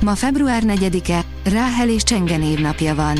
Ma 0.00 0.14
február 0.14 0.62
4-e, 0.66 1.20
Ráhel 1.44 1.88
és 1.88 2.02
Csenge 2.02 2.36
névnapja 2.36 2.94
van. 2.94 3.16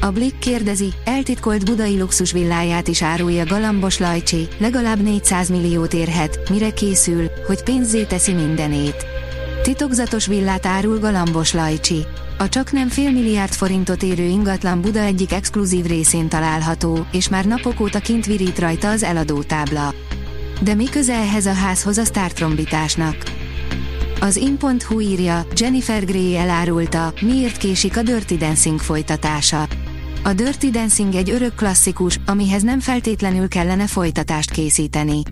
A 0.00 0.10
Blick 0.10 0.38
kérdezi, 0.38 0.92
eltitkolt 1.04 1.64
budai 1.64 1.98
luxusvilláját 1.98 2.88
is 2.88 3.02
árulja 3.02 3.44
Galambos 3.44 3.98
Lajcsi, 3.98 4.48
legalább 4.58 5.02
400 5.02 5.48
milliót 5.48 5.92
érhet, 5.92 6.50
mire 6.50 6.70
készül, 6.70 7.30
hogy 7.46 7.62
pénzzé 7.62 8.04
teszi 8.04 8.32
mindenét. 8.32 9.06
Titokzatos 9.62 10.26
villát 10.26 10.66
árul 10.66 10.98
Galambos 10.98 11.52
Lajcsi. 11.52 12.06
A 12.38 12.48
csak 12.48 12.72
nem 12.72 12.88
fél 12.88 13.10
milliárd 13.10 13.52
forintot 13.52 14.02
érő 14.02 14.24
ingatlan 14.24 14.80
Buda 14.80 15.00
egyik 15.00 15.32
exkluzív 15.32 15.86
részén 15.86 16.28
található, 16.28 17.06
és 17.12 17.28
már 17.28 17.44
napok 17.44 17.80
óta 17.80 17.98
kint 17.98 18.26
virít 18.26 18.58
rajta 18.58 18.90
az 18.90 19.02
eladótábla. 19.02 19.94
De 20.62 20.74
mi 20.74 20.84
köze 20.84 21.14
ehhez 21.14 21.46
a 21.46 21.52
házhoz 21.52 21.98
a 21.98 22.04
sztártrombitásnak? 22.04 23.16
Az 24.20 24.36
in.hu 24.36 25.00
írja, 25.00 25.46
Jennifer 25.56 26.04
Grey 26.04 26.36
elárulta, 26.36 27.12
miért 27.20 27.56
késik 27.56 27.96
a 27.96 28.02
Dirty 28.02 28.34
Dancing 28.34 28.80
folytatása. 28.80 29.68
A 30.22 30.32
Dirty 30.32 30.70
Dancing 30.70 31.14
egy 31.14 31.30
örök 31.30 31.54
klasszikus, 31.54 32.20
amihez 32.26 32.62
nem 32.62 32.80
feltétlenül 32.80 33.48
kellene 33.48 33.86
folytatást 33.86 34.50
készíteni. 34.50 35.22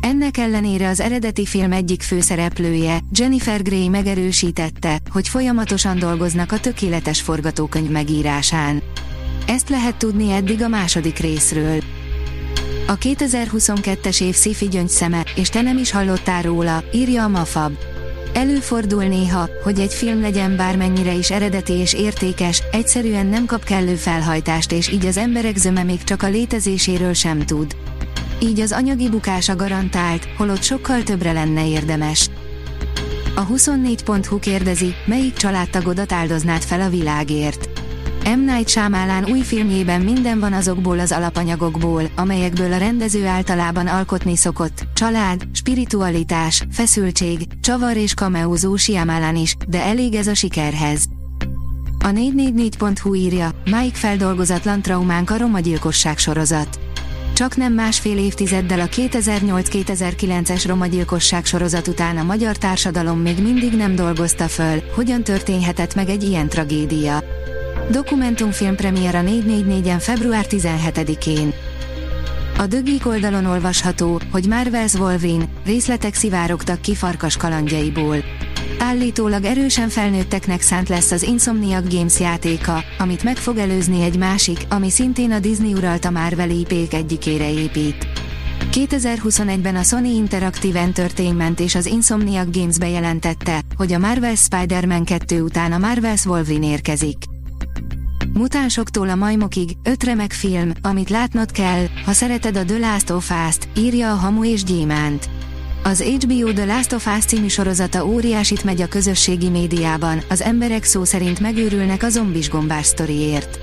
Ennek 0.00 0.36
ellenére 0.36 0.88
az 0.88 1.00
eredeti 1.00 1.46
film 1.46 1.72
egyik 1.72 2.02
főszereplője, 2.02 3.00
Jennifer 3.12 3.62
Grey 3.62 3.88
megerősítette, 3.88 5.00
hogy 5.10 5.28
folyamatosan 5.28 5.98
dolgoznak 5.98 6.52
a 6.52 6.60
tökéletes 6.60 7.20
forgatókönyv 7.20 7.90
megírásán. 7.90 8.82
Ezt 9.46 9.68
lehet 9.68 9.96
tudni 9.96 10.32
eddig 10.32 10.62
a 10.62 10.68
második 10.68 11.18
részről. 11.18 11.80
A 12.86 12.98
2022-es 12.98 14.22
év 14.22 14.34
sci 14.34 14.56
szeme, 14.86 15.24
és 15.34 15.48
te 15.48 15.62
nem 15.62 15.78
is 15.78 15.90
hallottál 15.90 16.42
róla, 16.42 16.84
írja 16.92 17.24
a 17.24 17.28
Mafab. 17.28 17.72
Előfordul 18.40 19.04
néha, 19.04 19.48
hogy 19.62 19.80
egy 19.80 19.94
film 19.94 20.20
legyen 20.20 20.56
bármennyire 20.56 21.12
is 21.12 21.30
eredeti 21.30 21.72
és 21.72 21.94
értékes, 21.94 22.62
egyszerűen 22.72 23.26
nem 23.26 23.46
kap 23.46 23.64
kellő 23.64 23.94
felhajtást 23.94 24.72
és 24.72 24.92
így 24.92 25.06
az 25.06 25.16
emberek 25.16 25.56
zöme 25.56 25.82
még 25.82 26.04
csak 26.04 26.22
a 26.22 26.28
létezéséről 26.28 27.12
sem 27.12 27.38
tud. 27.38 27.76
Így 28.42 28.60
az 28.60 28.72
anyagi 28.72 29.08
bukása 29.08 29.56
garantált, 29.56 30.28
holott 30.36 30.62
sokkal 30.62 31.02
többre 31.02 31.32
lenne 31.32 31.68
érdemes. 31.68 32.30
A 33.36 33.46
24.hu 33.46 34.38
kérdezi, 34.38 34.94
melyik 35.06 35.34
családtagodat 35.34 36.12
áldoznád 36.12 36.62
fel 36.62 36.80
a 36.80 36.88
világért. 36.88 37.69
M. 38.24 38.44
Night 38.44 38.68
Shyamalan 38.68 39.24
új 39.24 39.40
filmjében 39.40 40.00
minden 40.00 40.40
van 40.40 40.52
azokból 40.52 40.98
az 40.98 41.12
alapanyagokból, 41.12 42.02
amelyekből 42.16 42.72
a 42.72 42.76
rendező 42.76 43.26
általában 43.26 43.86
alkotni 43.86 44.36
szokott, 44.36 44.86
család, 44.94 45.46
spiritualitás, 45.52 46.66
feszültség, 46.70 47.46
csavar 47.60 47.96
és 47.96 48.14
kameózó 48.14 48.76
Shyamalan 48.76 49.36
is, 49.36 49.56
de 49.68 49.82
elég 49.82 50.14
ez 50.14 50.26
a 50.26 50.34
sikerhez. 50.34 51.04
A 52.04 52.08
444.hu 52.08 53.14
írja, 53.14 53.50
Mike 53.64 53.98
feldolgozatlan 53.98 54.82
traumánk 54.82 55.30
a 55.30 55.38
romagyilkosság 55.38 56.18
sorozat. 56.18 56.78
Csak 57.32 57.56
nem 57.56 57.72
másfél 57.72 58.18
évtizeddel 58.18 58.80
a 58.80 58.86
2008-2009-es 58.86 60.64
romagyilkosság 60.66 61.44
sorozat 61.44 61.88
után 61.88 62.16
a 62.16 62.22
magyar 62.22 62.56
társadalom 62.56 63.18
még 63.18 63.42
mindig 63.42 63.72
nem 63.72 63.94
dolgozta 63.94 64.48
föl, 64.48 64.82
hogyan 64.94 65.22
történhetett 65.22 65.94
meg 65.94 66.08
egy 66.08 66.22
ilyen 66.22 66.48
tragédia. 66.48 67.22
Dokumentumfilm 67.90 68.74
premiéra 68.74 69.22
444-en 69.24 69.98
február 69.98 70.46
17-én. 70.48 71.52
A 72.58 72.66
Dögik 72.66 73.06
oldalon 73.06 73.46
olvasható, 73.46 74.20
hogy 74.32 74.44
Marvel's 74.48 74.98
Wolverine, 74.98 75.48
részletek 75.64 76.14
szivárogtak 76.14 76.80
ki 76.80 76.94
farkas 76.94 77.36
kalandjaiból. 77.36 78.16
Állítólag 78.78 79.44
erősen 79.44 79.88
felnőtteknek 79.88 80.60
szánt 80.60 80.88
lesz 80.88 81.10
az 81.10 81.22
Insomniac 81.22 81.94
Games 81.94 82.20
játéka, 82.20 82.84
amit 82.98 83.22
meg 83.22 83.36
fog 83.36 83.56
előzni 83.56 84.02
egy 84.02 84.18
másik, 84.18 84.58
ami 84.68 84.90
szintén 84.90 85.32
a 85.32 85.38
Disney 85.38 85.72
uralta 85.72 86.10
Marvel 86.10 86.50
ip 86.50 86.72
egyikére 86.90 87.52
épít. 87.52 88.06
2021-ben 88.72 89.76
a 89.76 89.82
Sony 89.82 90.06
Interactive 90.06 90.80
Entertainment 90.80 91.60
és 91.60 91.74
az 91.74 91.86
Insomniac 91.86 92.56
Games 92.56 92.78
bejelentette, 92.78 93.60
hogy 93.76 93.92
a 93.92 93.98
Marvel 93.98 94.34
Spider-Man 94.34 95.04
2 95.04 95.42
után 95.42 95.72
a 95.72 95.78
Marvel's 95.78 96.26
Wolverine 96.26 96.66
érkezik. 96.66 97.29
Mutánsoktól 98.32 99.08
a 99.08 99.14
majmokig, 99.14 99.70
öt 99.82 100.04
remek 100.04 100.32
film, 100.32 100.72
amit 100.82 101.10
látnod 101.10 101.50
kell, 101.50 101.84
ha 102.04 102.12
szereted 102.12 102.56
a 102.56 102.64
The 102.64 102.78
Last 102.78 103.10
of 103.10 103.30
Us-t, 103.48 103.68
írja 103.76 104.12
a 104.12 104.14
Hamu 104.14 104.44
és 104.44 104.64
Gyémánt. 104.64 105.28
Az 105.82 106.02
HBO 106.02 106.52
The 106.52 106.64
Last 106.64 106.92
of 106.92 107.06
Us 107.16 107.24
című 107.24 107.48
sorozata 107.48 108.06
óriásit 108.06 108.64
megy 108.64 108.80
a 108.80 108.88
közösségi 108.88 109.48
médiában, 109.48 110.22
az 110.28 110.42
emberek 110.42 110.84
szó 110.84 111.04
szerint 111.04 111.40
megőrülnek 111.40 112.02
a 112.02 112.08
zombis 112.08 112.48
gombás 112.48 112.86
sztoriért. 112.86 113.58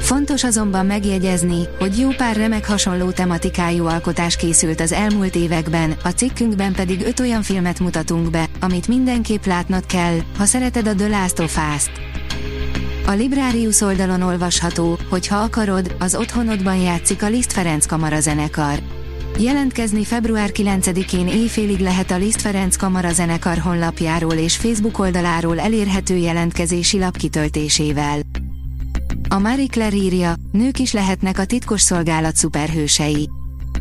Fontos 0.00 0.44
azonban 0.44 0.86
megjegyezni, 0.86 1.62
hogy 1.78 1.98
jó 1.98 2.08
pár 2.08 2.36
remek 2.36 2.66
hasonló 2.66 3.10
tematikájú 3.10 3.86
alkotás 3.86 4.36
készült 4.36 4.80
az 4.80 4.92
elmúlt 4.92 5.34
években, 5.34 5.94
a 6.02 6.08
cikkünkben 6.08 6.72
pedig 6.72 7.00
öt 7.00 7.20
olyan 7.20 7.42
filmet 7.42 7.80
mutatunk 7.80 8.30
be, 8.30 8.46
amit 8.60 8.88
mindenképp 8.88 9.44
látnod 9.44 9.86
kell, 9.86 10.18
ha 10.38 10.44
szereted 10.44 10.86
a 10.86 10.94
The 10.94 11.08
Last 11.08 11.38
of 11.38 11.58
Us-t. 11.74 11.90
A 13.06 13.12
Librarius 13.12 13.80
oldalon 13.80 14.22
olvasható, 14.22 14.98
hogy 15.08 15.26
ha 15.26 15.36
akarod, 15.36 15.94
az 15.98 16.14
otthonodban 16.14 16.76
játszik 16.76 17.22
a 17.22 17.28
Liszt 17.28 17.52
Ferenc 17.52 17.86
Kamara 17.86 18.20
zenekar. 18.20 18.78
Jelentkezni 19.38 20.04
február 20.04 20.50
9-én 20.52 21.28
éjfélig 21.28 21.78
lehet 21.78 22.10
a 22.10 22.16
Liszt 22.16 22.40
Ferenc 22.40 22.76
Kamara 22.76 23.12
zenekar 23.12 23.58
honlapjáról 23.58 24.32
és 24.32 24.56
Facebook 24.56 24.98
oldaláról 24.98 25.60
elérhető 25.60 26.16
jelentkezési 26.16 26.98
lap 26.98 27.16
kitöltésével. 27.16 28.20
A 29.28 29.38
Marie 29.38 29.66
Claire 29.66 29.96
írja, 29.96 30.34
nők 30.52 30.78
is 30.78 30.92
lehetnek 30.92 31.38
a 31.38 31.44
titkos 31.44 31.80
szolgálat 31.80 32.36
szuperhősei. 32.36 33.28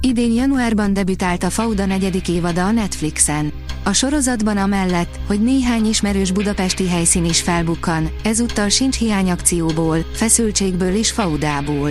Idén 0.06 0.32
januárban 0.32 0.94
debütált 0.94 1.44
a 1.44 1.50
Fauda 1.50 1.86
negyedik 1.86 2.30
évada 2.30 2.66
a 2.66 2.72
Netflixen. 2.72 3.54
A 3.84 3.94
sorozatban 3.94 4.58
amellett, 4.58 5.20
hogy 5.28 5.44
néhány 5.44 5.86
ismerős 5.86 6.32
budapesti 6.32 6.90
helyszín 6.90 7.26
is 7.26 7.42
felbukkan, 7.42 8.10
ezúttal 8.24 8.70
sincs 8.70 8.98
hiány 8.98 9.32
akcióból, 9.32 9.98
feszültségből 10.14 10.96
és 10.96 11.12
faudából. 11.12 11.90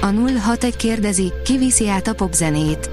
A 0.00 0.06
061 0.06 0.76
kérdezi, 0.76 1.32
ki 1.44 1.58
viszi 1.58 1.88
át 1.88 2.06
a 2.06 2.14
popzenét. 2.14 2.90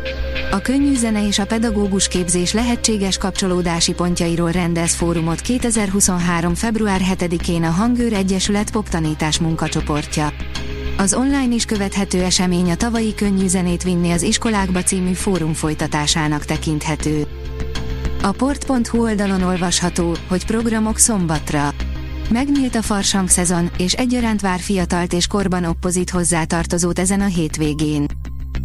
A 0.51 0.59
könnyű 0.59 0.95
zene 0.95 1.27
és 1.27 1.39
a 1.39 1.45
pedagógus 1.45 2.07
képzés 2.07 2.53
lehetséges 2.53 3.17
kapcsolódási 3.17 3.93
pontjairól 3.93 4.51
rendez 4.51 4.93
fórumot 4.93 5.41
2023. 5.41 6.55
február 6.55 7.01
7-én 7.13 7.63
a 7.63 7.69
Hangőr 7.69 8.13
Egyesület 8.13 8.71
poptanítás 8.71 9.39
munkacsoportja. 9.39 10.33
Az 10.99 11.13
online 11.13 11.53
is 11.53 11.65
követhető 11.65 12.23
esemény 12.23 12.71
a 12.71 12.75
tavalyi 12.75 13.13
könnyű 13.13 13.47
zenét 13.47 13.83
vinni 13.83 14.11
az 14.11 14.21
iskolákba 14.21 14.83
című 14.83 15.13
fórum 15.13 15.53
folytatásának 15.53 16.45
tekinthető. 16.45 17.27
A 18.21 18.31
port.hu 18.31 19.01
oldalon 19.01 19.41
olvasható, 19.41 20.15
hogy 20.27 20.45
programok 20.45 20.97
szombatra. 20.97 21.69
Megnyílt 22.29 22.75
a 22.75 22.81
farsang 22.81 23.29
szezon, 23.29 23.71
és 23.77 23.93
egyaránt 23.93 24.41
vár 24.41 24.59
fiatalt 24.59 25.13
és 25.13 25.27
korban 25.27 25.63
oppozit 25.63 26.09
hozzátartozót 26.09 26.99
ezen 26.99 27.21
a 27.21 27.27
hétvégén. 27.27 28.05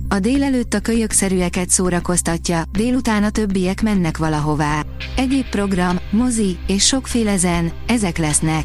A 0.08 0.18
délelőtt 0.18 0.74
a 0.74 0.80
kölyökszerűeket 0.80 1.70
szórakoztatja, 1.70 2.62
délután 2.72 3.22
a 3.22 3.30
többiek 3.30 3.82
mennek 3.82 4.18
valahová. 4.18 4.82
Egyéb 5.16 5.48
program, 5.48 5.98
mozi 6.10 6.58
és 6.66 6.86
sokféle 6.86 7.36
zen, 7.36 7.72
ezek 7.86 8.18
lesznek. 8.18 8.64